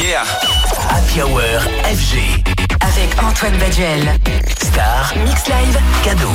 Yeah. 0.00 0.24
Happy 0.88 1.20
Hour 1.20 1.40
FG. 1.84 2.42
Avec 2.80 3.22
Antoine 3.22 3.56
Baduel. 3.58 4.00
Star. 4.62 5.12
Mix 5.26 5.46
Live. 5.46 5.78
Cadeau. 6.02 6.30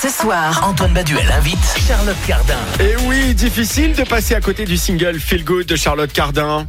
Ce 0.00 0.08
soir, 0.08 0.62
Antoine 0.64 0.92
Baduel 0.92 1.28
invite 1.32 1.58
Charlotte 1.88 2.16
Cardin. 2.28 2.58
Et 2.78 2.94
oui, 3.06 3.34
difficile 3.34 3.92
de 3.94 4.04
passer 4.04 4.36
à 4.36 4.40
côté 4.40 4.64
du 4.64 4.76
single 4.76 5.18
Feel 5.18 5.44
Good 5.44 5.66
de 5.66 5.74
Charlotte 5.74 6.12
Cardin. 6.12 6.68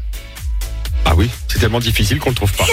Ah 1.05 1.13
oui, 1.15 1.29
c'est 1.47 1.59
tellement 1.59 1.79
difficile 1.79 2.17
qu'on 2.19 2.29
le 2.29 2.35
trouve 2.35 2.53
pas. 2.53 2.65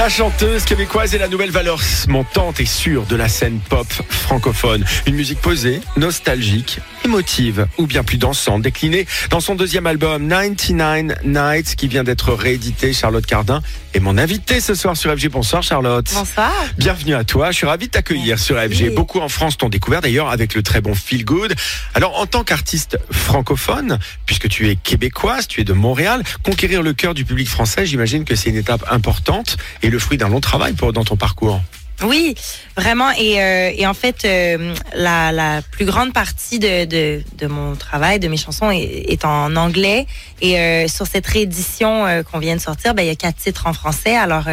La 0.00 0.08
chanteuse 0.08 0.64
québécoise 0.64 1.14
est 1.14 1.18
la 1.18 1.28
nouvelle 1.28 1.50
valeur 1.50 1.78
montante 2.08 2.58
et 2.58 2.64
sûre 2.64 3.04
de 3.04 3.16
la 3.16 3.28
scène 3.28 3.60
pop 3.68 3.86
francophone. 4.08 4.82
Une 5.04 5.14
musique 5.14 5.42
posée, 5.42 5.82
nostalgique, 5.98 6.80
émotive 7.04 7.66
ou 7.76 7.86
bien 7.86 8.02
plus 8.02 8.16
dansante, 8.16 8.62
déclinée 8.62 9.06
dans 9.28 9.40
son 9.40 9.56
deuxième 9.56 9.86
album 9.86 10.26
99 10.26 11.18
Nights 11.24 11.76
qui 11.76 11.86
vient 11.86 12.02
d'être 12.02 12.32
réédité. 12.32 12.94
Charlotte 12.94 13.26
Cardin 13.26 13.60
est 13.92 14.00
mon 14.00 14.16
invitée 14.16 14.60
ce 14.60 14.74
soir 14.74 14.96
sur 14.96 15.12
FG. 15.12 15.28
Bonsoir 15.28 15.62
Charlotte. 15.62 16.10
Bonsoir. 16.14 16.50
Bienvenue 16.78 17.14
à 17.14 17.24
toi. 17.24 17.50
Je 17.50 17.56
suis 17.56 17.66
ravi 17.66 17.88
de 17.88 17.90
t'accueillir 17.90 18.38
sur 18.38 18.56
FG. 18.56 18.94
Beaucoup 18.94 19.20
en 19.20 19.28
France 19.28 19.58
t'ont 19.58 19.68
découvert 19.68 20.00
d'ailleurs 20.00 20.30
avec 20.30 20.54
le 20.54 20.62
très 20.62 20.80
bon 20.80 20.94
Feel 20.94 21.26
Good. 21.26 21.54
Alors 21.94 22.18
en 22.18 22.24
tant 22.24 22.42
qu'artiste 22.42 22.98
francophone, 23.10 23.98
puisque 24.24 24.48
tu 24.48 24.70
es 24.70 24.76
québécoise, 24.76 25.46
tu 25.46 25.60
es 25.60 25.64
de 25.64 25.74
Montréal, 25.74 26.22
conquérir 26.42 26.82
le 26.82 26.94
cœur 26.94 27.12
du 27.12 27.26
public 27.26 27.50
français, 27.50 27.84
j'imagine 27.84 28.24
que 28.24 28.34
c'est 28.34 28.48
une 28.48 28.56
étape 28.56 28.86
importante 28.90 29.58
et 29.82 29.89
le 29.90 29.98
fruit 29.98 30.18
d'un 30.18 30.28
long 30.28 30.40
travail 30.40 30.72
pour, 30.72 30.92
dans 30.92 31.04
ton 31.04 31.16
parcours. 31.16 31.60
Oui, 32.02 32.34
vraiment. 32.78 33.10
Et, 33.18 33.42
euh, 33.42 33.72
et 33.76 33.86
en 33.86 33.92
fait, 33.92 34.24
euh, 34.24 34.74
la, 34.96 35.32
la 35.32 35.60
plus 35.60 35.84
grande 35.84 36.14
partie 36.14 36.58
de, 36.58 36.86
de, 36.86 37.22
de 37.36 37.46
mon 37.46 37.76
travail, 37.76 38.18
de 38.18 38.26
mes 38.28 38.38
chansons, 38.38 38.70
est, 38.70 39.04
est 39.12 39.24
en 39.26 39.54
anglais. 39.56 40.06
Et 40.40 40.58
euh, 40.58 40.88
sur 40.88 41.06
cette 41.06 41.26
réédition 41.26 42.06
qu'on 42.30 42.38
vient 42.38 42.56
de 42.56 42.60
sortir, 42.60 42.94
ben, 42.94 43.02
il 43.02 43.08
y 43.08 43.10
a 43.10 43.16
quatre 43.16 43.36
titres 43.36 43.66
en 43.66 43.74
français. 43.74 44.16
Alors, 44.16 44.48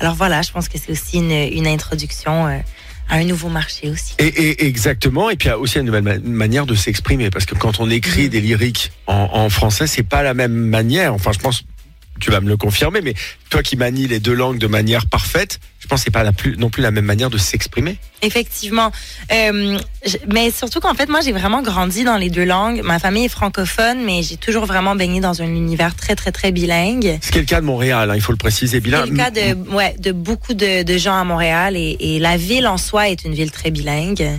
alors 0.00 0.14
voilà, 0.14 0.42
je 0.42 0.52
pense 0.52 0.68
que 0.68 0.76
c'est 0.78 0.92
aussi 0.92 1.16
une, 1.16 1.30
une 1.30 1.66
introduction 1.66 2.46
à 3.08 3.16
un 3.16 3.24
nouveau 3.24 3.48
marché 3.48 3.88
aussi. 3.90 4.14
Et, 4.18 4.26
et- 4.26 4.66
exactement. 4.66 5.30
Et 5.30 5.36
puis 5.36 5.48
il 5.48 5.52
y 5.52 5.54
a 5.54 5.58
aussi 5.58 5.78
une 5.78 5.86
nouvelle 5.86 6.02
ma- 6.02 6.18
manière 6.18 6.66
de 6.66 6.74
s'exprimer 6.74 7.30
parce 7.30 7.46
que 7.46 7.54
quand 7.54 7.80
on 7.80 7.88
écrit 7.88 8.28
des 8.28 8.40
lyriques 8.42 8.92
en, 9.06 9.28
en 9.32 9.48
français, 9.48 9.86
c'est 9.86 10.02
pas 10.02 10.22
la 10.22 10.34
même 10.34 10.52
manière. 10.54 11.14
Enfin, 11.14 11.32
je 11.32 11.38
pense, 11.38 11.64
tu 12.20 12.30
vas 12.30 12.40
me 12.40 12.48
le 12.48 12.56
confirmer, 12.56 13.00
mais 13.00 13.14
toi 13.50 13.62
qui 13.62 13.76
manies 13.76 14.06
les 14.06 14.20
deux 14.20 14.34
langues 14.34 14.58
de 14.58 14.66
manière 14.66 15.06
parfaite, 15.06 15.58
je 15.80 15.86
pense 15.88 16.00
que 16.00 16.04
c'est 16.04 16.10
pas 16.10 16.22
la 16.22 16.32
plus, 16.32 16.56
non 16.56 16.70
plus 16.70 16.82
la 16.82 16.90
même 16.90 17.04
manière 17.04 17.28
de 17.28 17.36
s'exprimer. 17.38 17.98
Effectivement. 18.22 18.90
Euh, 19.32 19.78
je- 20.06 20.16
mais 20.32 20.50
surtout 20.50 20.80
qu'en 20.80 20.94
fait, 20.94 21.08
moi, 21.10 21.20
j'ai 21.20 21.32
vraiment 21.32 21.60
grandi 21.60 22.04
dans 22.04 22.16
les 22.16 22.30
deux 22.30 22.44
langues. 22.44 22.80
Ma 22.82 22.98
famille 22.98 23.26
est 23.26 23.28
francophone, 23.28 24.02
mais 24.04 24.22
j'ai 24.22 24.36
toujours 24.36 24.64
vraiment 24.64 24.94
baigné 24.96 25.20
dans 25.20 25.42
un 25.42 25.46
univers 25.46 25.94
très, 25.94 26.14
très, 26.14 26.32
très 26.32 26.52
bilingue. 26.52 27.18
Ce 27.20 27.30
qui 27.30 27.38
est 27.38 27.42
le 27.42 27.46
cas 27.46 27.60
de 27.60 27.66
Montréal, 27.66 28.10
hein, 28.10 28.14
il 28.14 28.22
faut 28.22 28.32
le 28.32 28.38
préciser. 28.38 28.80
Bilan. 28.80 29.02
C'est 29.04 29.10
le 29.10 29.16
cas 29.16 29.30
de, 29.30 29.70
ouais, 29.72 29.94
de 29.98 30.12
beaucoup 30.12 30.54
de, 30.54 30.82
de 30.84 30.98
gens 30.98 31.16
à 31.20 31.24
Montréal 31.24 31.76
et, 31.76 31.96
et 32.00 32.18
la 32.18 32.36
ville 32.38 32.66
en 32.66 32.78
soi 32.78 33.10
est 33.10 33.24
une 33.24 33.34
ville 33.34 33.50
très 33.50 33.70
bilingue. 33.70 34.30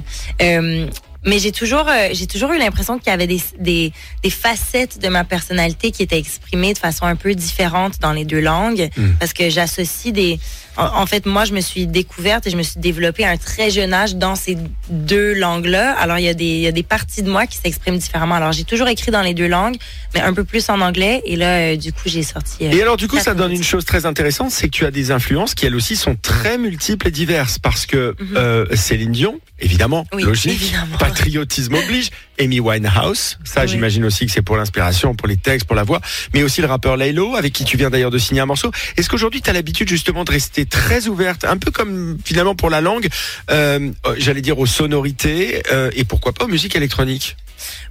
Euh, 0.42 0.88
mais 1.26 1.40
j'ai 1.40 1.52
toujours, 1.52 1.88
euh, 1.88 2.09
j'ai 2.12 2.28
toujours 2.28 2.52
eu 2.52 2.58
l'impression 2.59 2.98
qu'il 3.00 3.08
y 3.09 3.14
avait 3.14 3.28
des, 3.28 3.42
des, 3.59 3.92
des 4.23 4.30
facettes 4.30 5.00
de 5.02 5.08
ma 5.09 5.23
personnalité 5.23 5.92
qui 5.92 6.04
étaient 6.04 6.18
exprimées 6.20 6.73
de 6.73 6.78
façon 6.80 7.06
un 7.06 7.16
peu 7.16 7.34
différente 7.36 8.00
dans 8.00 8.12
les 8.14 8.26
deux 8.26 8.42
langues, 8.42 8.90
Mm. 8.98 9.14
parce 9.20 9.34
que 9.34 9.50
j'associe 9.50 10.14
des. 10.14 10.40
En, 10.78 11.02
en 11.03 11.06
fait, 11.06 11.26
moi, 11.26 11.46
je 11.46 11.53
me 11.53 11.62
suis 11.62 11.88
découverte 11.88 12.46
et 12.48 12.50
je 12.50 12.58
me 12.58 12.64
suis 12.64 12.80
développée 12.80 13.23
à 13.26 13.30
un 13.31 13.38
très 13.38 13.70
jeune 13.72 13.94
âge 13.94 14.16
dans 14.16 14.36
ces 14.36 14.58
deux 14.90 15.34
langues-là. 15.34 15.96
Alors, 15.98 16.18
il 16.20 16.26
y 16.26 16.30
a 16.30 16.34
des, 16.34 16.44
il 16.46 16.59
y 16.59 16.68
a 16.68 16.72
des 16.73 16.84
parties 16.84 17.23
de 17.23 17.30
moi 17.31 17.48
qui 17.48 17.58
s'expriment 17.58 17.98
différemment. 17.98 18.36
Alors, 18.36 18.52
j'ai 18.52 18.66
toujours 18.66 18.88
écrit 18.90 19.09
dans 19.12 19.22
les 19.22 19.34
deux 19.34 19.48
langues, 19.48 19.78
mais 20.14 20.20
un 20.20 20.34
peu 20.34 20.44
plus 20.44 20.70
en 20.70 20.81
anglais. 20.81 21.22
Et 21.26 21.38
là, 21.38 21.59
euh, 21.59 21.75
du 21.78 21.94
coup, 21.94 22.02
j'ai 22.07 22.24
sorti. 22.24 22.66
euh, 22.66 22.72
Et 22.72 22.81
alors 22.81 22.97
du 22.97 23.07
coup, 23.07 23.18
ça 23.19 23.34
donne 23.34 23.53
une 23.53 23.63
chose 23.63 23.86
très 23.86 24.06
intéressante, 24.06 24.52
c'est 24.52 24.68
que 24.68 24.72
tu 24.75 24.86
as 24.86 24.92
des 24.92 25.12
influences 25.12 25.56
qui 25.56 25.66
elles 25.66 25.75
aussi 25.75 25.96
sont 25.96 26.16
très 26.22 26.57
multiples 26.57 27.07
et 27.07 27.12
diverses, 27.12 27.57
parce 27.57 27.86
que 27.86 28.13
euh, 28.36 28.66
Céline 28.75 29.13
Dion, 29.13 29.40
évidemment, 29.60 30.06
Oui, 30.14 30.24
logique, 30.24 30.62
évidemment. 30.62 30.98
patriotisme 30.98 31.76
oblige, 31.76 32.10
Amy 32.40 32.60
Winehouse, 32.60 33.38
ça 33.44 33.62
Oui. 33.62 33.68
j'imagine 33.70 34.04
aussi 34.06 34.26
que 34.26 34.32
c'est 34.32 34.42
pour 34.42 34.58
l'inspiration, 34.58 35.16
pour 35.16 35.28
les 35.28 35.38
textes, 35.38 35.66
pour 35.68 35.76
la 35.76 35.84
voix, 35.84 36.02
mais 36.34 36.44
aussi 36.44 36.62
le 36.62 36.68
rappeur 36.68 36.98
Laylo, 36.98 37.36
avec 37.36 37.54
qui 37.54 37.64
tu 37.66 37.78
viens 37.78 37.90
d'ailleurs 37.90 38.12
de 38.12 38.18
signer 38.18 38.42
un 38.42 38.46
morceau. 38.46 38.72
Est-ce 38.98 39.10
qu'aujourd'hui 39.10 39.42
tu 39.42 39.50
as 39.50 39.54
l'habitude 39.54 39.88
justement 39.88 40.24
de 40.26 40.32
rester 40.32 40.66
très 40.66 41.08
ouverte, 41.08 41.46
un 41.46 41.58
peu 41.58 41.72
comme 41.72 42.18
finalement 42.26 42.56
pour 42.56 42.70
la 42.70 42.82
langue, 42.82 43.08
euh, 43.52 43.92
euh, 44.06 44.16
j'allais 44.18 44.42
dire 44.42 44.60
aux 44.60 44.66
sonorités, 44.66 45.64
euh, 45.72 45.90
et 45.96 46.04
pourquoi 46.04 46.34
pas 46.34 46.46
aux 46.46 46.50
musiques 46.50 46.76
électroniques? 46.76 47.38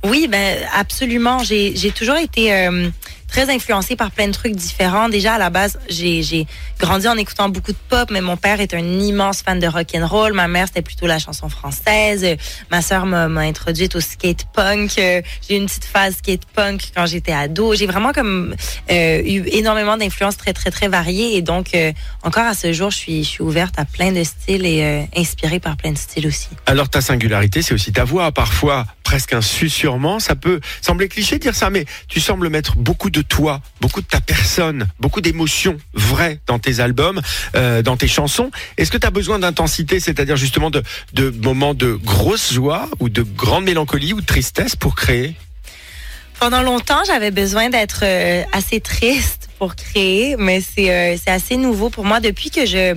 Oui, 0.04 0.28
ben 0.30 0.58
absolument. 0.74 1.42
J'ai 1.42 1.74
j'ai 1.74 1.90
toujours 1.90 2.16
été 2.18 2.52
euh, 2.54 2.90
très 3.34 3.52
influencée 3.52 3.96
par 3.96 4.12
plein 4.12 4.28
de 4.28 4.32
trucs 4.32 4.54
différents. 4.54 5.08
Déjà 5.08 5.34
à 5.34 5.38
la 5.38 5.50
base, 5.50 5.76
j'ai 5.88 6.46
grandi 6.78 7.08
en 7.08 7.16
écoutant 7.16 7.48
beaucoup 7.48 7.72
de 7.72 7.78
pop, 7.88 8.08
mais 8.12 8.20
mon 8.20 8.36
père 8.36 8.60
est 8.60 8.74
un 8.74 9.00
immense 9.00 9.42
fan 9.42 9.58
de 9.58 9.66
rock 9.66 9.88
and 9.96 10.06
roll. 10.06 10.34
Ma 10.34 10.46
mère 10.46 10.68
c'était 10.68 10.82
plutôt 10.82 11.08
la 11.08 11.18
chanson 11.18 11.48
française. 11.48 12.24
Ma 12.70 12.80
sœur 12.80 13.06
m'a 13.06 13.40
introduite 13.40 13.96
au 13.96 14.00
skate 14.00 14.46
punk. 14.54 14.92
J'ai 14.96 15.24
eu 15.50 15.54
une 15.56 15.66
petite 15.66 15.84
phase 15.84 16.14
skate 16.18 16.44
punk 16.54 16.92
quand 16.94 17.06
j'étais 17.06 17.32
ado. 17.32 17.74
J'ai 17.74 17.88
vraiment 17.88 18.12
comme 18.12 18.54
euh, 18.92 19.22
eu 19.24 19.42
énormément 19.48 19.96
d'influences 19.96 20.36
très 20.36 20.52
très 20.52 20.70
très 20.70 20.86
variées 20.86 21.36
et 21.36 21.42
donc 21.42 21.74
euh, 21.74 21.90
encore 22.22 22.44
à 22.44 22.54
ce 22.54 22.72
jour, 22.72 22.92
je 22.92 22.98
suis 22.98 23.36
ouverte 23.40 23.74
à 23.78 23.84
plein 23.84 24.12
de 24.12 24.22
styles 24.22 24.64
et 24.64 24.84
euh, 24.84 25.02
inspirée 25.16 25.58
par 25.58 25.76
plein 25.76 25.90
de 25.90 25.98
styles 25.98 26.28
aussi. 26.28 26.50
Alors 26.66 26.88
ta 26.88 27.00
singularité, 27.00 27.62
c'est 27.62 27.74
aussi 27.74 27.90
ta 27.90 28.04
voix, 28.04 28.30
parfois 28.30 28.86
presque 29.02 29.32
un 29.32 29.42
susurrement. 29.42 30.18
Ça 30.18 30.34
peut 30.34 30.60
sembler 30.80 31.08
cliché 31.08 31.36
de 31.36 31.42
dire 31.42 31.54
ça, 31.54 31.70
mais 31.70 31.84
tu 32.08 32.20
sembles 32.20 32.48
mettre 32.48 32.76
beaucoup 32.76 33.10
de 33.10 33.23
toi, 33.28 33.60
beaucoup 33.80 34.00
de 34.00 34.06
ta 34.06 34.20
personne, 34.20 34.86
beaucoup 35.00 35.20
d'émotions 35.20 35.78
vraies 35.94 36.40
dans 36.46 36.58
tes 36.58 36.80
albums, 36.80 37.20
euh, 37.54 37.82
dans 37.82 37.96
tes 37.96 38.08
chansons. 38.08 38.50
Est-ce 38.76 38.90
que 38.90 38.98
tu 38.98 39.06
as 39.06 39.10
besoin 39.10 39.38
d'intensité, 39.38 40.00
c'est-à-dire 40.00 40.36
justement 40.36 40.70
de, 40.70 40.82
de 41.12 41.30
moments 41.30 41.74
de 41.74 41.94
grosse 41.94 42.52
joie 42.52 42.88
ou 43.00 43.08
de 43.08 43.22
grande 43.22 43.64
mélancolie 43.64 44.12
ou 44.12 44.20
de 44.20 44.26
tristesse 44.26 44.76
pour 44.76 44.94
créer? 44.94 45.34
Pendant 46.40 46.62
longtemps, 46.62 47.02
j'avais 47.06 47.30
besoin 47.30 47.70
d'être 47.70 48.00
euh, 48.02 48.42
assez 48.52 48.80
triste 48.80 49.48
pour 49.58 49.76
créer, 49.76 50.36
mais 50.38 50.60
euh, 50.78 51.16
c'est 51.22 51.30
assez 51.30 51.56
nouveau 51.56 51.90
pour 51.90 52.04
moi 52.04 52.20
depuis 52.20 52.50
que 52.50 52.66
je 52.66 52.94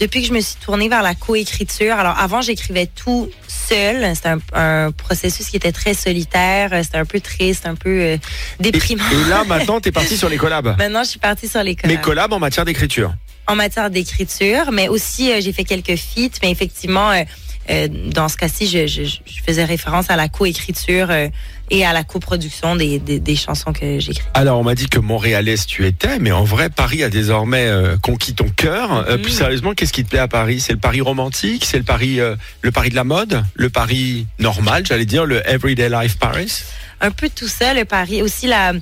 depuis 0.00 0.22
que 0.22 0.28
je 0.28 0.32
me 0.32 0.40
suis 0.40 0.56
tournée 0.56 0.88
vers 0.88 1.02
la 1.02 1.14
coécriture. 1.14 1.94
Alors 1.96 2.18
avant, 2.18 2.40
j'écrivais 2.42 2.86
tout 2.86 3.30
seul. 3.48 4.14
C'était 4.14 4.28
un, 4.28 4.38
un 4.52 4.92
processus 4.92 5.48
qui 5.48 5.56
était 5.56 5.72
très 5.72 5.94
solitaire. 5.94 6.70
euh, 6.72 6.82
C'était 6.82 6.98
un 6.98 7.04
peu 7.04 7.20
triste, 7.20 7.66
un 7.66 7.74
peu 7.74 7.88
euh, 8.00 8.16
déprimant. 8.60 9.04
et 9.10 9.28
là, 9.30 9.44
maintenant, 9.48 9.80
tu 9.80 9.88
es 9.88 9.92
parti 9.92 10.16
sur 10.16 10.28
les 10.28 10.36
collabs. 10.36 10.76
Maintenant, 10.78 11.02
je 11.04 11.10
suis 11.10 11.18
partie 11.18 11.48
sur 11.48 11.62
les 11.62 11.74
collabs. 11.76 12.00
collabs 12.00 12.32
en 12.32 12.38
matière 12.38 12.64
d'écriture. 12.64 13.14
en 13.46 13.54
matière 13.56 13.90
d'écriture, 13.90 14.70
mais 14.72 14.88
aussi 14.88 15.32
euh, 15.32 15.40
j'ai 15.40 15.52
fait 15.52 15.64
quelques 15.64 15.96
feats, 15.96 16.38
mais 16.42 16.50
effectivement, 16.50 17.12
euh, 17.70 17.88
dans 17.88 18.28
ce 18.28 18.36
cas-ci, 18.36 18.66
je, 18.66 18.86
je, 18.86 19.04
je 19.04 19.42
faisais 19.46 19.64
référence 19.64 20.10
à 20.10 20.16
la 20.16 20.28
coécriture 20.28 21.10
euh, 21.10 21.28
et 21.70 21.84
à 21.84 21.92
la 21.92 22.04
coproduction 22.04 22.76
des, 22.76 22.98
des, 22.98 23.18
des 23.18 23.36
chansons 23.36 23.72
que 23.72 23.98
j'écris. 23.98 24.24
Alors, 24.34 24.58
on 24.58 24.62
m'a 24.62 24.74
dit 24.74 24.88
que 24.88 24.98
Montréalaise 24.98 25.66
tu 25.66 25.84
étais, 25.86 26.18
mais 26.18 26.32
en 26.32 26.44
vrai, 26.44 26.70
Paris 26.70 27.02
a 27.02 27.08
désormais 27.08 27.66
euh, 27.66 27.96
conquis 28.00 28.34
ton 28.34 28.48
cœur. 28.48 29.08
Euh, 29.08 29.18
plus 29.18 29.32
sérieusement, 29.32 29.74
qu'est-ce 29.74 29.92
qui 29.92 30.04
te 30.04 30.10
plaît 30.10 30.20
à 30.20 30.28
Paris? 30.28 30.60
C'est 30.60 30.72
le 30.72 30.78
Paris 30.78 31.00
romantique? 31.00 31.64
C'est 31.64 31.78
le 31.78 31.84
Paris, 31.84 32.18
le 32.62 32.70
Paris 32.72 32.90
de 32.90 32.94
la 32.94 33.04
mode? 33.04 33.42
Le 33.54 33.68
Paris 33.68 34.26
normal, 34.38 34.86
j'allais 34.86 35.06
dire, 35.06 35.24
le 35.24 35.42
Everyday 35.48 35.88
Life 35.88 36.18
Paris? 36.18 36.62
Un 37.00 37.10
peu 37.10 37.28
tout 37.28 37.48
ça, 37.48 37.74
le 37.74 37.84
Paris. 37.84 38.22
Aussi, 38.22 38.46
la, 38.46 38.72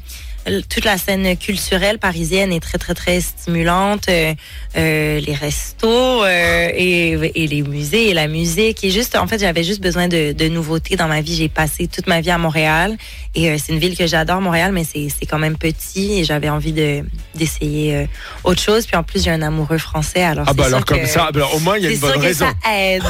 toute 0.69 0.85
la 0.85 0.99
scène 0.99 1.37
culturelle 1.37 1.99
parisienne 1.99 2.53
est 2.53 2.61
très, 2.61 2.79
très, 2.79 2.95
très 2.95 3.21
stimulante. 3.21 4.09
Euh, 4.09 4.35
euh, 4.77 5.21
les 5.21 5.35
restos 5.35 6.25
euh, 6.25 6.69
et, 6.75 7.11
et 7.35 7.47
les 7.47 7.63
musées 7.63 8.11
et 8.11 8.15
la 8.15 8.27
musique. 8.27 8.83
Et 8.83 8.91
juste, 8.91 9.15
en 9.17 9.27
fait, 9.29 9.39
j'avais 9.39 9.63
juste 9.63 9.81
besoin 9.81 10.09
de, 10.09 10.33
de 10.33 10.49
nouveautés 10.49 10.97
dans 10.97 11.07
ma 11.07 11.21
vie. 11.21 11.37
J'ai 11.37 11.49
passé 11.49 11.87
toute 11.87 12.09
ma 12.09 12.21
vie 12.21 12.31
à 12.31 12.39
Montréal. 12.39 12.97
Et 13.37 13.51
euh, 13.51 13.57
c'est 13.63 13.73
une 13.73 13.79
ville 13.79 13.97
que 13.97 14.07
j'adore, 14.07 14.41
Montréal, 14.41 14.73
mais 14.73 14.83
c'est 14.85 15.09
c'est 15.09 15.27
quand 15.27 15.39
même 15.39 15.57
petit. 15.57 16.19
Et 16.19 16.25
j'avais 16.25 16.49
envie 16.49 16.73
de 16.73 17.05
d'essayer 17.35 17.95
euh, 17.97 18.07
autre 18.43 18.61
chose. 18.61 18.87
Puis 18.87 18.97
en 18.97 19.03
plus, 19.05 19.23
j'ai 19.25 19.31
un 19.31 19.43
amoureux 19.43 19.79
français. 19.79 20.23
Alors 20.23 20.47
Ah 20.49 20.55
bah 20.55 20.67
alors 20.67 20.85
comme 20.85 21.07
ça, 21.07 21.27
alors, 21.33 21.55
au 21.55 21.61
moins 21.61 21.77
il 21.79 21.85
y 21.85 21.87
a 21.87 21.91
une 21.91 21.99
bonne 21.99 22.19
raison. 22.19 22.47
ça 22.65 22.73
aide. 22.73 23.03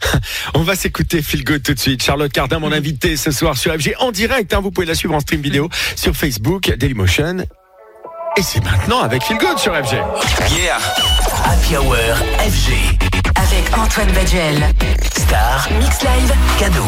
On 0.54 0.62
va 0.62 0.74
s'écouter 0.74 1.22
Feel 1.22 1.44
Good 1.44 1.62
tout 1.62 1.74
de 1.74 1.78
suite. 1.78 2.02
Charlotte 2.02 2.32
Cardin, 2.32 2.58
mon 2.58 2.72
invitée 2.72 3.16
ce 3.16 3.30
soir 3.30 3.56
sur 3.56 3.72
FG 3.74 3.94
en 3.98 4.10
direct. 4.10 4.52
hein. 4.54 4.60
vous 4.60 4.70
pouvez 4.70 4.86
la 4.86 4.94
suivre 4.94 5.14
en 5.14 5.20
stream 5.20 5.40
vidéo 5.42 5.68
sur 5.96 6.14
Facebook, 6.16 6.72
Dailymotion. 6.80 7.36
Et 8.38 8.42
c'est 8.42 8.64
maintenant 8.64 9.02
avec 9.02 9.22
Feel 9.22 9.36
Good 9.36 9.58
sur 9.58 9.74
FG. 9.74 9.92
Yeah. 10.50 10.78
Happy 11.44 11.76
Hour 11.76 11.94
FG. 12.38 12.72
avec 13.36 13.76
Antoine 13.78 14.10
Baduel. 14.12 14.64
Star. 15.14 15.68
Mix 15.78 16.02
Live. 16.02 16.32
Cadeau. 16.58 16.86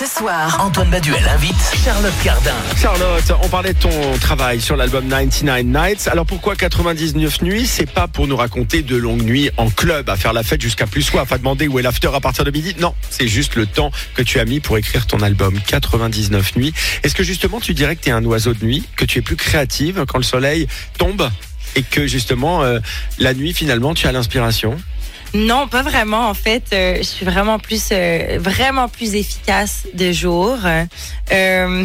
Ce 0.00 0.06
soir, 0.06 0.64
Antoine 0.64 0.88
Baduel 0.88 1.22
invite 1.28 1.54
Charlotte 1.84 2.14
Cardin. 2.24 2.54
Charlotte, 2.80 3.32
on 3.42 3.48
parlait 3.48 3.74
de 3.74 3.78
ton 3.78 4.16
travail 4.18 4.58
sur 4.58 4.74
l'album 4.74 5.06
99 5.06 5.64
Nights. 5.64 6.08
Alors 6.10 6.24
pourquoi 6.24 6.56
99 6.56 7.42
nuits? 7.42 7.66
C'est 7.66 7.84
pas 7.84 8.08
pour 8.08 8.26
nous 8.26 8.36
raconter 8.36 8.80
de 8.80 8.96
longues 8.96 9.20
nuits 9.20 9.50
en 9.58 9.68
club 9.68 10.08
à 10.08 10.16
faire 10.16 10.32
la 10.32 10.42
fête 10.42 10.62
jusqu'à 10.62 10.86
plus 10.86 11.02
soif, 11.02 11.30
à 11.30 11.36
demander 11.36 11.68
où 11.68 11.78
est 11.78 11.82
l'after 11.82 12.08
à 12.14 12.20
partir 12.20 12.44
de 12.44 12.50
midi. 12.50 12.74
Non, 12.80 12.94
c'est 13.10 13.28
juste 13.28 13.56
le 13.56 13.66
temps 13.66 13.90
que 14.14 14.22
tu 14.22 14.40
as 14.40 14.46
mis 14.46 14.60
pour 14.60 14.78
écrire 14.78 15.06
ton 15.06 15.20
album 15.20 15.60
99 15.66 16.56
nuits. 16.56 16.72
Est-ce 17.02 17.14
que 17.14 17.22
justement 17.22 17.60
tu 17.60 17.74
dirais 17.74 17.94
que 17.94 18.00
tu 18.00 18.08
es 18.08 18.12
un 18.12 18.24
oiseau 18.24 18.54
de 18.54 18.64
nuit, 18.64 18.88
que 18.96 19.04
tu 19.04 19.18
es 19.18 19.22
plus 19.22 19.36
créative 19.36 20.06
quand 20.08 20.16
le 20.16 20.24
soleil 20.24 20.66
tombe 20.96 21.28
et 21.76 21.82
que 21.82 22.06
justement 22.06 22.62
euh, 22.62 22.78
la 23.18 23.34
nuit 23.34 23.52
finalement 23.52 23.92
tu 23.92 24.06
as 24.06 24.12
l'inspiration? 24.12 24.78
Non, 25.32 25.68
pas 25.68 25.82
vraiment. 25.82 26.28
En 26.28 26.34
fait, 26.34 26.64
euh, 26.72 26.96
je 26.98 27.02
suis 27.02 27.24
vraiment 27.24 27.58
plus, 27.58 27.90
euh, 27.92 28.38
vraiment 28.40 28.88
plus 28.88 29.14
efficace 29.14 29.86
de 29.94 30.10
jour. 30.10 30.56
Euh, 31.32 31.84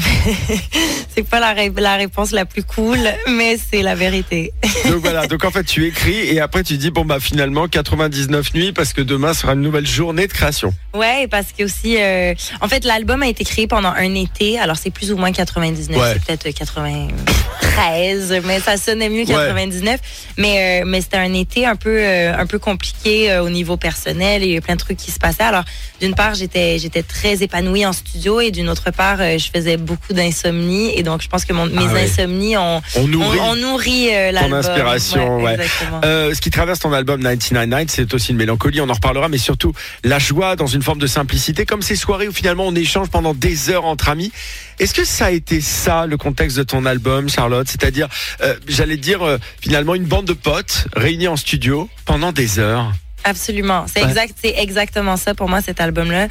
c'est 1.15 1.23
pas 1.23 1.39
la, 1.39 1.53
la 1.53 1.95
réponse 1.95 2.31
la 2.31 2.45
plus 2.45 2.63
cool, 2.63 2.99
mais 3.27 3.57
c'est 3.57 3.83
la 3.83 3.95
vérité. 3.95 4.51
Donc 4.89 5.01
voilà, 5.01 5.27
donc 5.27 5.43
en 5.45 5.51
fait 5.51 5.63
tu 5.63 5.85
écris 5.87 6.15
et 6.29 6.39
après 6.39 6.63
tu 6.63 6.77
dis 6.77 6.91
bon 6.91 7.05
bah 7.05 7.19
finalement 7.19 7.67
99 7.67 8.53
nuits 8.53 8.71
parce 8.71 8.93
que 8.93 9.01
demain 9.01 9.33
sera 9.33 9.53
une 9.53 9.61
nouvelle 9.61 9.87
journée 9.87 10.27
de 10.27 10.33
création. 10.33 10.73
Ouais, 10.93 11.27
parce 11.29 11.47
que 11.57 11.63
aussi, 11.65 11.97
euh, 11.99 12.33
en 12.61 12.67
fait, 12.67 12.85
l'album 12.85 13.21
a 13.23 13.27
été 13.27 13.43
créé 13.43 13.67
pendant 13.67 13.89
un 13.89 14.13
été. 14.15 14.57
Alors 14.59 14.77
c'est 14.77 14.91
plus 14.91 15.11
ou 15.11 15.17
moins 15.17 15.31
99, 15.31 15.97
Ouais. 16.01 16.13
c'est 16.13 16.37
peut-être 16.37 16.55
93, 16.57 18.41
mais 18.45 18.59
ça 18.59 18.77
sonnait 18.77 19.09
mieux 19.09 19.25
99. 19.25 19.99
Mais 20.37 20.81
euh, 20.81 20.85
mais 20.87 21.01
c'était 21.01 21.17
un 21.17 21.33
été 21.33 21.65
un 21.65 21.75
peu 21.75 21.97
euh, 21.99 22.33
un 22.37 22.45
peu 22.45 22.59
compliqué 22.59 23.31
euh, 23.31 23.43
au 23.43 23.49
niveau 23.49 23.77
personnel. 23.77 24.43
Il 24.43 24.49
y 24.51 24.53
a 24.53 24.57
eu 24.57 24.61
plein 24.61 24.75
de 24.75 24.79
trucs 24.79 24.97
qui 24.97 25.11
se 25.11 25.19
passaient. 25.19 25.43
Alors 25.43 25.63
d'une 26.01 26.15
part, 26.15 26.35
j'étais 26.35 26.77
j'étais 26.79 27.03
très 27.03 27.43
épanouie 27.43 27.85
en 27.85 27.93
studio 27.93 28.39
et 28.41 28.51
d'une 28.51 28.69
autre 28.69 28.91
part, 28.91 29.17
euh, 29.19 29.37
je 29.37 29.49
faisais 29.53 29.77
beaucoup 29.77 30.13
d'insomnie 30.13 30.97
et 30.97 31.03
donc 31.03 31.21
je 31.21 31.27
pense 31.27 31.45
que 31.45 31.53
mon, 31.53 31.65
mes 31.65 31.73
Ah 31.89 31.93
ouais. 31.93 32.03
insomnies 32.03 32.57
ont 32.57 32.81
On 32.95 33.07
nourrit. 33.07 33.39
on, 33.41 33.49
on 33.51 33.55
nourrit 33.55 34.09
euh, 34.13 34.31
l'album. 34.31 34.61
Inspiration, 34.75 35.43
ouais. 35.43 35.53
Exactement. 35.53 36.01
Euh, 36.03 36.33
ce 36.33 36.41
qui 36.41 36.49
traverse 36.49 36.79
ton 36.79 36.93
album 36.93 37.21
99 37.21 37.67
Nights, 37.67 37.91
c'est 37.91 38.13
aussi 38.13 38.31
une 38.31 38.37
mélancolie, 38.37 38.81
on 38.81 38.89
en 38.89 38.93
reparlera, 38.93 39.29
mais 39.29 39.37
surtout 39.37 39.73
la 40.03 40.19
joie 40.19 40.55
dans 40.55 40.67
une 40.67 40.81
forme 40.81 40.99
de 40.99 41.07
simplicité, 41.07 41.65
comme 41.65 41.81
ces 41.81 41.95
soirées 41.95 42.27
où 42.27 42.33
finalement 42.33 42.67
on 42.67 42.75
échange 42.75 43.09
pendant 43.09 43.33
des 43.33 43.69
heures 43.69 43.85
entre 43.85 44.09
amis. 44.09 44.31
Est-ce 44.79 44.93
que 44.93 45.05
ça 45.05 45.25
a 45.25 45.31
été 45.31 45.61
ça 45.61 46.05
le 46.05 46.17
contexte 46.17 46.57
de 46.57 46.63
ton 46.63 46.85
album, 46.85 47.29
Charlotte? 47.29 47.67
C'est-à-dire, 47.67 48.09
euh, 48.41 48.55
j'allais 48.67 48.97
dire 48.97 49.23
euh, 49.23 49.37
finalement 49.61 49.95
une 49.95 50.05
bande 50.05 50.25
de 50.25 50.33
potes 50.33 50.87
réunis 50.95 51.27
en 51.27 51.37
studio 51.37 51.89
pendant 52.05 52.31
des 52.31 52.59
heures. 52.59 52.91
Absolument. 53.25 53.85
C'est 53.91 54.01
Ouais. 54.03 54.07
exact, 54.09 54.35
c'est 54.41 54.53
exactement 54.57 55.17
ça 55.17 55.33
pour 55.33 55.49
moi 55.49 55.59
cet 55.61 55.81
album-là. 55.81 56.27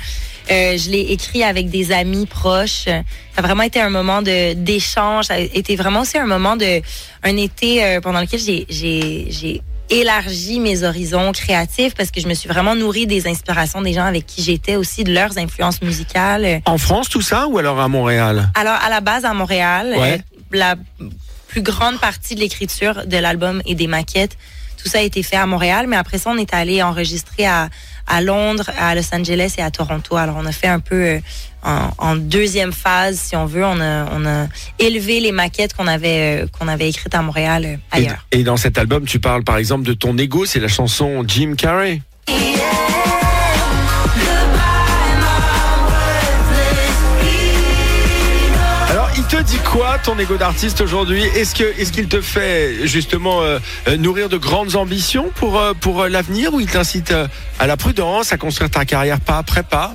Euh, 0.51 0.79
je 0.79 0.91
l'ai 0.91 1.01
écrit 1.13 1.43
avec 1.43 1.69
des 1.69 1.91
amis 1.93 2.25
proches. 2.27 2.85
Ça 2.85 3.03
a 3.37 3.43
vraiment 3.43 3.65
été 3.65 3.81
un 3.81 3.91
moment 3.91 4.23
de 4.23 4.55
d'échange. 4.55 5.27
Ça 5.27 5.35
a 5.35 5.39
été 5.41 5.75
vraiment 5.77 6.01
aussi 6.03 6.17
un 6.19 6.27
moment 6.27 6.57
de 6.57 6.81
un 7.25 7.37
été 7.37 7.85
euh, 7.85 8.01
pendant 8.01 8.21
lequel 8.21 8.39
j'ai 8.41 8.65
j'ai 8.69 9.27
j'ai 9.31 9.61
élargi 9.91 10.61
mes 10.61 10.83
horizons 10.83 11.33
créatifs 11.33 11.95
parce 11.95 12.11
que 12.11 12.21
je 12.21 12.27
me 12.27 12.35
suis 12.35 12.49
vraiment 12.49 12.75
nourrie 12.75 13.07
des 13.07 13.27
inspirations 13.27 13.83
des 13.83 13.93
gens 13.93 14.07
avec 14.07 14.25
qui 14.25 14.43
j'étais 14.43 14.77
aussi 14.77 15.05
de 15.05 15.13
leurs 15.13 15.37
influences 15.37 15.83
musicales. 15.83 16.63
En 16.65 16.79
France, 16.79 17.09
tout 17.11 17.21
ça, 17.21 17.49
ou 17.49 17.59
alors 17.59 17.79
à 17.81 17.89
Montréal? 17.89 18.49
Alors 18.55 18.79
à 18.83 18.89
la 18.89 19.01
base 19.01 19.25
à 19.25 19.35
Montréal, 19.35 19.95
Ouais. 19.99 20.21
euh, 20.21 20.57
la 20.57 20.77
plus 21.49 21.63
grande 21.63 21.99
partie 22.01 22.35
de 22.35 22.41
l'écriture 22.41 23.05
de 23.07 23.17
l'album 23.19 23.61
et 23.67 23.75
des 23.75 23.87
maquettes, 23.87 24.37
tout 24.85 24.91
ça 24.91 24.99
a 24.99 25.03
été 25.03 25.23
fait 25.23 25.37
à 25.37 25.47
Montréal, 25.47 25.87
mais 25.89 25.97
après 25.97 26.19
ça 26.19 26.31
on 26.31 26.37
est 26.37 26.53
allé 26.53 26.83
enregistrer 26.83 27.47
à 27.47 27.71
à 28.07 28.21
Londres, 28.21 28.71
à 28.79 28.95
Los 28.95 29.15
Angeles 29.15 29.55
et 29.57 29.63
à 29.63 29.71
Toronto. 29.71 30.17
Alors 30.17 30.37
on 30.39 30.45
a 30.45 30.53
fait 30.53 30.67
un 30.67 30.81
peu 30.81 30.95
euh, 31.07 31.19
en, 31.63 31.89
en 31.97 32.17
deuxième 32.17 32.73
phase, 32.73 33.19
si 33.19 33.35
on 33.35 33.47
veut, 33.47 33.65
on 33.65 33.81
a 33.81 34.07
on 34.13 34.27
a 34.27 34.47
élevé 34.79 35.21
les 35.21 35.33
maquettes 35.33 35.73
qu'on 35.73 35.87
avait 35.87 36.43
euh, 36.43 36.47
qu'on 36.47 36.69
avait 36.69 36.91
écrites 36.91 37.15
à 37.15 37.23
Montréal 37.23 37.65
euh, 37.65 37.77
et, 37.97 37.97
ailleurs. 37.97 38.27
et 38.31 38.43
dans 38.43 38.59
cet 38.59 38.77
album, 38.77 39.07
tu 39.07 39.21
parles 39.21 39.43
par 39.43 39.57
exemple 39.57 39.85
de 39.85 39.95
ton 39.95 40.19
ego, 40.19 40.45
c'est 40.45 40.61
la 40.61 40.69
chanson 40.69 41.25
Jim 41.27 41.55
Carrey. 41.57 42.03
Dit 49.45 49.59
quoi, 49.59 49.99
ton 49.99 50.19
ego 50.19 50.37
d'artiste 50.37 50.81
aujourd'hui? 50.81 51.23
Est-ce 51.23 51.55
que, 51.55 51.65
est-ce 51.79 51.93
qu'il 51.93 52.09
te 52.09 52.21
fait 52.21 52.87
justement 52.87 53.43
euh, 53.43 53.59
euh, 53.89 53.97
nourrir 53.97 54.29
de 54.29 54.39
grandes 54.39 54.75
ambitions 54.77 55.31
pour 55.35 55.59
euh, 55.59 55.75
pour 55.75 56.07
l'avenir, 56.07 56.55
ou 56.55 56.61
il 56.61 56.67
t'incite 56.67 57.15
à 57.59 57.67
la 57.67 57.77
prudence, 57.77 58.33
à 58.33 58.39
construire 58.39 58.71
ta 58.71 58.85
carrière 58.85 59.21
pas 59.21 59.39
après 59.39 59.63
pas? 59.63 59.95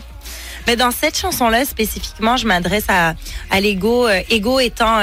Mais 0.68 0.76
dans 0.76 0.92
cette 0.92 1.18
chanson-là, 1.18 1.66
spécifiquement, 1.66 2.38
je 2.38 2.46
m'adresse 2.46 2.86
à, 2.90 3.16
à 3.50 3.60
l'ego. 3.60 4.08
ego 4.30 4.60
étant 4.60 5.00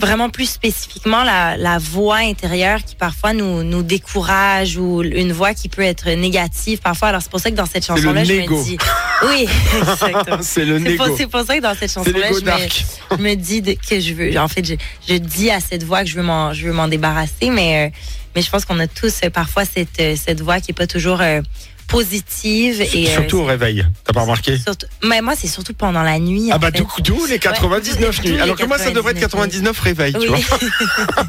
vraiment 0.00 0.30
plus 0.30 0.48
spécifiquement 0.50 1.22
la, 1.22 1.56
la 1.56 1.78
voix 1.78 2.16
intérieure 2.16 2.82
qui 2.84 2.96
parfois 2.96 3.32
nous, 3.32 3.62
nous 3.62 3.82
décourage 3.82 4.76
ou 4.76 5.02
une 5.02 5.32
voix 5.32 5.54
qui 5.54 5.68
peut 5.68 5.82
être 5.82 6.08
négative 6.10 6.78
parfois. 6.80 7.08
Alors 7.08 7.22
c'est 7.22 7.30
pour 7.30 7.40
ça 7.40 7.50
que 7.50 7.56
dans 7.56 7.66
cette 7.66 7.84
chanson-là, 7.86 8.24
je 8.24 8.32
négo. 8.32 8.58
me 8.58 8.64
dis... 8.64 8.78
Oui, 9.22 9.46
exactement. 9.78 10.38
C'est 10.42 10.64
le 10.64 10.78
C'est 10.82 10.96
pour, 10.96 11.06
ego. 11.06 11.14
c'est 11.18 11.26
pour 11.26 11.42
ça 11.42 11.56
que 11.56 11.62
dans 11.62 11.74
cette 11.74 11.92
chanson-là, 11.92 12.28
je 12.30 12.34
me, 12.34 12.40
dark. 12.40 12.84
je 13.10 13.16
me 13.22 13.34
dis 13.34 13.60
de- 13.62 13.74
que 13.74 14.00
je 14.00 14.14
veux. 14.14 14.36
En 14.38 14.48
fait, 14.48 14.64
je, 14.64 14.74
je 15.08 15.14
dis 15.18 15.50
à 15.50 15.60
cette 15.60 15.82
voix 15.84 16.02
que 16.02 16.08
je 16.08 16.16
veux 16.16 16.22
m'en, 16.22 16.52
je 16.52 16.66
veux 16.66 16.72
m'en 16.72 16.88
débarrasser, 16.88 17.50
mais 17.50 17.86
euh, 17.86 17.90
mais 18.34 18.42
je 18.42 18.50
pense 18.50 18.64
qu'on 18.64 18.78
a 18.80 18.86
tous 18.86 19.20
euh, 19.24 19.30
parfois 19.30 19.64
cette 19.64 20.00
euh, 20.00 20.16
cette 20.16 20.40
voix 20.40 20.60
qui 20.60 20.70
est 20.70 20.74
pas 20.74 20.86
toujours 20.86 21.20
euh, 21.20 21.40
positive 21.90 22.80
et 22.80 23.08
euh, 23.08 23.12
Surtout 23.12 23.38
au 23.38 23.44
réveil. 23.44 23.84
T'as 24.04 24.12
pas 24.12 24.22
remarqué 24.22 24.56
Surtout- 24.56 24.86
mais 25.04 25.20
moi, 25.20 25.34
c'est 25.36 25.48
surtout 25.48 25.74
pendant 25.74 26.02
la 26.02 26.18
nuit. 26.18 26.48
Ah 26.52 26.58
bah 26.58 26.70
d'où 26.70 26.86
d'où 27.00 27.26
les 27.26 27.38
99 27.38 28.20
d'où 28.22 28.28
nuits. 28.28 28.40
Alors 28.40 28.56
que 28.56 28.64
moi 28.64 28.78
ça 28.78 28.90
devrait 28.90 29.12
être 29.12 29.20
99 29.20 29.78
réveils, 29.80 30.12
tu 30.12 30.28
Oui. 30.30 30.40
vois. 30.48 30.58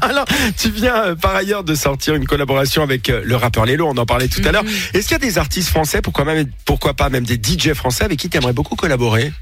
Alors, 0.02 0.24
tu 0.56 0.70
viens 0.70 0.96
euh, 0.96 1.14
par 1.14 1.34
ailleurs 1.34 1.64
de 1.64 1.74
sortir 1.74 2.14
une 2.14 2.26
collaboration 2.26 2.82
avec 2.82 3.10
euh, 3.10 3.22
le 3.24 3.36
rappeur 3.36 3.66
Lélo, 3.66 3.86
on 3.88 3.96
en 3.96 4.06
parlait 4.06 4.28
tout 4.28 4.40
à 4.44 4.52
l'heure. 4.52 4.64
Mhm. 4.64 4.70
Est-ce 4.94 5.08
qu'il 5.08 5.12
y 5.12 5.14
a 5.16 5.18
des 5.26 5.38
artistes 5.38 5.68
français, 5.68 6.00
pourquoi, 6.00 6.24
même, 6.24 6.46
pourquoi 6.64 6.94
pas 6.94 7.08
même 7.10 7.24
des 7.24 7.34
DJ 7.42 7.72
français 7.74 8.04
avec 8.04 8.18
qui 8.18 8.28
tu 8.28 8.36
aimerais 8.36 8.52
beaucoup 8.52 8.76
collaborer? 8.76 9.32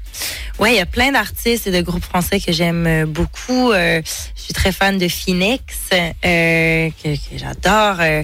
Ouais, 0.59 0.73
il 0.73 0.77
y 0.77 0.79
a 0.79 0.85
plein 0.85 1.11
d'artistes 1.11 1.65
et 1.67 1.71
de 1.71 1.81
groupes 1.81 2.03
français 2.03 2.39
que 2.39 2.51
j'aime 2.51 2.85
euh, 2.85 3.05
beaucoup. 3.05 3.71
Euh, 3.71 4.01
je 4.35 4.41
suis 4.41 4.53
très 4.53 4.71
fan 4.71 4.97
de 4.97 5.07
Phoenix, 5.07 5.61
euh, 5.93 6.89
que, 7.03 7.15
que 7.15 7.37
j'adore. 7.37 7.97
euh, 7.99 8.23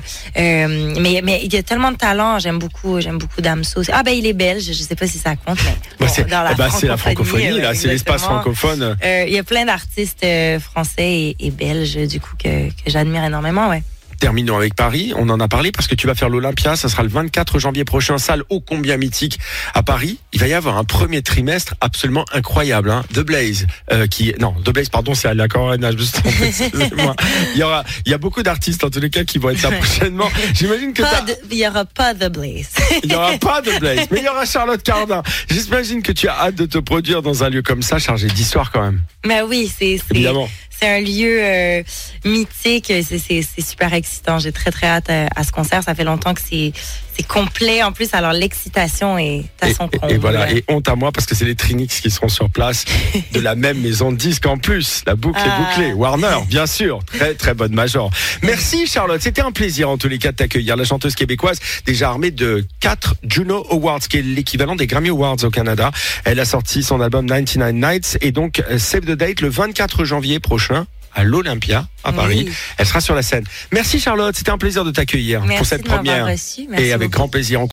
mais 0.99 1.21
mais 1.23 1.41
il 1.43 1.53
y 1.53 1.57
a 1.57 1.63
tellement 1.63 1.91
de 1.91 1.97
talent. 1.97 2.39
J'aime 2.39 2.59
beaucoup, 2.59 2.99
j'aime 3.01 3.17
beaucoup 3.17 3.41
Damso. 3.41 3.81
Ah 3.91 4.03
ben 4.03 4.11
il 4.11 4.25
est 4.25 4.33
belge. 4.33 4.65
Je 4.65 4.73
sais 4.73 4.95
pas 4.95 5.07
si 5.07 5.17
ça 5.17 5.35
compte, 5.35 5.57
mais 5.63 5.71
Bah, 5.99 6.05
bon, 6.05 6.07
c'est 6.13 6.27
dans 6.27 6.43
la 6.43 6.51
eh 6.51 6.55
bah, 6.55 6.69
c'est 6.69 6.87
la 6.87 6.97
francophonie, 6.97 7.59
là, 7.59 7.73
c'est 7.73 7.87
l'espace 7.87 8.23
francophone. 8.23 8.97
Il 9.03 9.33
y 9.33 9.39
a 9.39 9.43
plein 9.43 9.65
d'artistes 9.65 10.25
français 10.59 11.11
et, 11.11 11.35
et 11.39 11.51
belges 11.51 11.95
du 12.07 12.19
coup 12.19 12.35
que, 12.41 12.69
que 12.69 12.73
j'admire 12.87 13.23
énormément. 13.23 13.69
Ouais. 13.69 13.83
Terminons 14.19 14.57
avec 14.57 14.75
Paris. 14.75 15.13
On 15.15 15.29
en 15.29 15.39
a 15.39 15.47
parlé 15.47 15.71
parce 15.71 15.87
que 15.87 15.95
tu 15.95 16.07
vas 16.07 16.15
faire 16.15 16.29
l'Olympia. 16.29 16.75
Ça 16.75 16.89
sera 16.89 17.03
le 17.03 17.09
24 17.09 17.59
janvier 17.59 17.83
prochain, 17.85 18.17
salle 18.17 18.43
ô 18.49 18.59
combien 18.61 18.97
mythique 18.97 19.39
à 19.73 19.83
Paris. 19.83 20.19
Il 20.33 20.39
va 20.39 20.47
y 20.47 20.53
avoir 20.53 20.77
un 20.77 20.83
premier 20.83 21.21
trimestre 21.21 21.75
absolument 21.81 22.25
incroyable. 22.33 22.91
Hein. 22.91 23.03
The 23.13 23.19
Blaze, 23.19 23.67
euh, 23.91 24.07
qui 24.07 24.33
non, 24.39 24.53
The 24.63 24.71
Blaze, 24.71 24.89
pardon, 24.89 25.13
c'est 25.13 25.27
à 25.27 25.33
la 25.33 25.47
Corona. 25.47 25.89
Il 25.91 27.59
y 27.59 27.63
aura, 27.63 27.83
il 28.05 28.11
y 28.11 28.13
a 28.13 28.17
beaucoup 28.17 28.43
d'artistes 28.43 28.83
en 28.83 28.89
tous 28.89 28.99
les 28.99 29.09
cas 29.09 29.23
qui 29.23 29.37
vont 29.37 29.49
être 29.49 29.61
là 29.61 29.71
prochainement. 29.71 30.29
J'imagine 30.53 30.93
que 30.93 31.03
il 31.51 31.57
y 31.57 31.67
aura 31.67 31.85
pas 31.85 32.13
The 32.13 32.31
Blaze. 32.31 32.69
il 33.03 33.09
n'y 33.09 33.15
aura 33.15 33.33
pas 33.37 33.61
de 33.61 33.77
Blaze, 33.79 34.07
mais 34.11 34.19
il 34.19 34.23
y 34.25 34.29
aura 34.29 34.45
Charlotte 34.45 34.81
Cardin. 34.83 35.23
J'imagine 35.49 36.01
que 36.01 36.11
tu 36.11 36.27
as 36.27 36.37
hâte 36.39 36.55
de 36.55 36.65
te 36.65 36.77
produire 36.77 37.21
dans 37.21 37.43
un 37.43 37.49
lieu 37.49 37.61
comme 37.61 37.81
ça, 37.81 37.99
chargé 37.99 38.27
d'histoire 38.27 38.71
quand 38.71 38.81
même. 38.81 39.01
mais 39.25 39.41
oui, 39.41 39.67
c'est 39.67 39.97
c'est- 39.97 40.15
Évidemment. 40.15 40.49
C'est 40.79 40.87
un 40.87 40.99
lieu 40.99 41.39
euh, 41.41 41.83
mythique, 42.23 42.91
c'est- 43.01 43.61
super 43.61 43.93
excitant. 43.93 44.37
J'ai 44.39 44.51
très 44.51 44.69
très 44.71 44.87
hâte 44.87 45.09
à 45.09 45.43
ce 45.43 45.51
concert. 45.51 45.81
Ça 45.83 45.95
fait 45.95 46.03
longtemps 46.03 46.33
que 46.33 46.41
c'est 46.41 46.71
c'est 47.17 47.27
complet 47.27 47.83
en 47.83 47.91
plus. 47.91 48.13
Alors 48.13 48.33
l'excitation 48.33 49.17
est 49.17 49.43
à 49.61 49.69
Et, 49.69 49.73
son 49.73 49.87
et- 49.87 49.97
comble. 49.97 50.13
et 50.13 50.17
voilà, 50.17 50.51
et 50.51 50.63
honte 50.67 50.87
à 50.87 50.95
moi 50.95 51.11
parce 51.11 51.25
que 51.25 51.35
c'est 51.35 51.45
les 51.45 51.55
Trinix 51.55 51.99
qui 51.99 52.09
seront 52.11 52.29
sur 52.29 52.49
place 52.49 52.85
de 53.33 53.39
la 53.39 53.55
même 53.55 53.79
maison 53.81 54.11
de 54.11 54.17
disques 54.17 54.45
en 54.45 54.57
plus. 54.57 55.03
La 55.05 55.15
boucle 55.15 55.39
est 55.39 55.43
Ah. 55.45 55.59
bouclée. 55.75 55.93
Warner, 55.93 56.37
bien 56.47 56.65
sûr. 56.67 56.99
Très 57.05 57.33
très 57.33 57.53
bonne 57.53 57.73
major. 57.73 58.11
Merci 58.43 58.87
Charlotte, 58.87 59.21
c'était 59.21 59.41
un 59.41 59.51
plaisir 59.51 59.89
en 59.89 59.97
tous 59.97 60.07
les 60.09 60.17
cas 60.19 60.31
de 60.31 60.37
t'accueillir. 60.37 60.75
La 60.77 60.83
chanteuse 60.83 61.15
québécoise, 61.15 61.59
déjà 61.85 62.09
armée 62.09 62.31
de 62.31 62.65
4 62.79 63.15
Juno 63.27 63.65
Awards, 63.71 63.99
qui 63.99 64.17
est 64.17 64.21
l'équivalent 64.21 64.75
des 64.75 64.87
Grammy 64.87 65.09
Awards 65.09 65.37
au 65.43 65.49
Canada. 65.49 65.91
Elle 66.23 66.39
a 66.39 66.45
sorti 66.45 66.83
son 66.83 67.01
album 67.01 67.25
99 67.27 67.73
Nights 67.73 68.17
et 68.21 68.31
donc 68.31 68.61
euh, 68.69 68.77
Save 68.77 69.01
the 69.01 69.11
Date 69.11 69.41
le 69.41 69.49
24 69.49 70.05
janvier 70.05 70.39
prochain 70.39 70.85
à 71.17 71.23
l'Olympia 71.23 71.87
à 72.03 72.13
Paris. 72.13 72.45
Oui. 72.47 72.53
Elle 72.77 72.85
sera 72.85 73.01
sur 73.01 73.15
la 73.15 73.23
scène. 73.23 73.43
Merci 73.71 73.99
Charlotte, 73.99 74.35
c'était 74.35 74.51
un 74.51 74.57
plaisir 74.59 74.85
de 74.85 74.91
t'accueillir 74.91 75.43
pour 75.57 75.65
cette 75.65 75.83
première. 75.83 76.25
Merci 76.25 76.69
et 76.77 76.93
avec 76.93 77.09
beaucoup. 77.09 77.17
grand 77.17 77.27
plaisir. 77.27 77.59